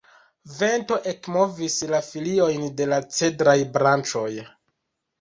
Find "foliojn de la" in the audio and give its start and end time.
2.09-3.01